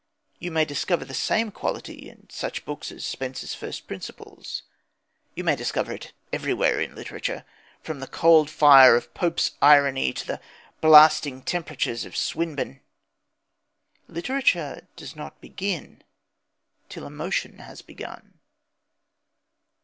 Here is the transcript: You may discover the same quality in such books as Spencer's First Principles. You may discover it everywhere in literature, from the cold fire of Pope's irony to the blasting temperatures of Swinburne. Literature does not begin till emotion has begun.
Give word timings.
You 0.39 0.49
may 0.49 0.65
discover 0.65 1.05
the 1.05 1.13
same 1.13 1.51
quality 1.51 2.09
in 2.09 2.27
such 2.31 2.65
books 2.65 2.91
as 2.91 3.05
Spencer's 3.05 3.53
First 3.53 3.85
Principles. 3.85 4.63
You 5.35 5.43
may 5.43 5.55
discover 5.55 5.91
it 5.93 6.11
everywhere 6.33 6.81
in 6.81 6.95
literature, 6.95 7.45
from 7.83 7.99
the 7.99 8.07
cold 8.07 8.49
fire 8.49 8.95
of 8.95 9.13
Pope's 9.13 9.51
irony 9.61 10.11
to 10.13 10.25
the 10.25 10.41
blasting 10.81 11.43
temperatures 11.43 12.03
of 12.03 12.17
Swinburne. 12.17 12.81
Literature 14.07 14.87
does 14.95 15.15
not 15.15 15.39
begin 15.39 16.01
till 16.89 17.05
emotion 17.05 17.59
has 17.59 17.83
begun. 17.83 18.39